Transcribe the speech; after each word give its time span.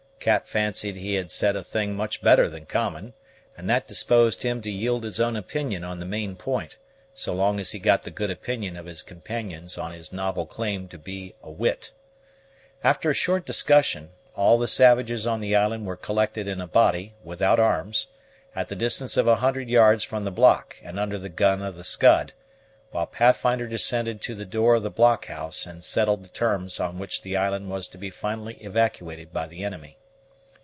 Cap 0.21 0.45
fancied 0.47 0.97
he 0.97 1.15
had 1.15 1.31
said 1.31 1.55
a 1.55 1.63
thing 1.63 1.95
much 1.95 2.21
better 2.21 2.47
than 2.47 2.63
common; 2.67 3.15
and 3.57 3.67
that 3.67 3.87
disposed 3.87 4.43
him 4.43 4.61
to 4.61 4.69
yield 4.69 5.03
his 5.03 5.19
own 5.19 5.35
opinion 5.35 5.83
on 5.83 5.97
the 5.97 6.05
main 6.05 6.35
point, 6.35 6.77
so 7.11 7.33
long 7.33 7.59
as 7.59 7.71
he 7.71 7.79
got 7.79 8.03
the 8.03 8.11
good 8.11 8.29
opinion 8.29 8.77
of 8.77 8.85
his 8.85 9.01
companions 9.01 9.79
on 9.79 9.91
his 9.93 10.13
novel 10.13 10.45
claim 10.45 10.87
to 10.89 10.99
be 10.99 11.33
a 11.41 11.49
wit. 11.49 11.91
After 12.83 13.09
a 13.09 13.15
short 13.15 13.47
discussion, 13.47 14.11
all 14.35 14.59
the 14.59 14.67
savages 14.67 15.25
on 15.25 15.39
the 15.41 15.55
island 15.55 15.87
were 15.87 15.95
collected 15.95 16.47
in 16.47 16.61
a 16.61 16.67
body, 16.67 17.15
without 17.23 17.59
arms, 17.59 18.05
at 18.55 18.67
the 18.67 18.75
distance 18.75 19.17
of 19.17 19.27
a 19.27 19.37
hundred 19.37 19.69
yards 19.69 20.03
from 20.03 20.23
the 20.23 20.29
block, 20.29 20.77
and 20.83 20.99
under 20.99 21.17
the 21.17 21.29
gun 21.29 21.63
of 21.63 21.75
the 21.77 21.83
Scud; 21.83 22.33
while 22.91 23.07
Pathfinder 23.07 23.65
descended 23.67 24.21
to 24.21 24.35
the 24.35 24.45
door 24.45 24.75
of 24.75 24.83
the 24.83 24.91
blockhouse 24.91 25.65
and 25.65 25.83
settled 25.83 26.23
the 26.23 26.29
terms 26.29 26.79
on 26.79 26.99
which 26.99 27.23
the 27.23 27.35
island 27.35 27.71
was 27.71 27.87
to 27.87 27.97
be 27.97 28.11
finally 28.11 28.53
evacuated 28.63 29.33
by 29.33 29.47
the 29.47 29.63
enemy. 29.65 29.97